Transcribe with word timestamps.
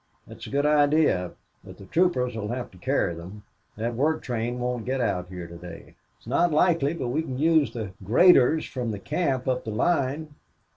"That's 0.25 0.47
a 0.47 0.49
good 0.49 0.65
idea. 0.65 1.33
But 1.63 1.77
the 1.77 1.85
troopers 1.85 2.35
will 2.35 2.47
have 2.47 2.71
to 2.71 2.77
carry 2.79 3.13
them. 3.13 3.43
That 3.77 3.93
work 3.93 4.23
train 4.23 4.57
won't 4.57 4.83
get 4.83 4.99
out 4.99 5.27
here 5.29 5.45
today." 5.45 5.93
"It's 6.17 6.25
not 6.25 6.51
likely. 6.51 6.95
But 6.95 7.09
we 7.09 7.21
can 7.21 7.37
use 7.37 7.71
the 7.71 7.91
graders 8.03 8.65
from 8.65 8.89
the 8.89 8.97
camp 8.97 9.47
up 9.47 9.63
the 9.63 9.69
line... 9.69 10.33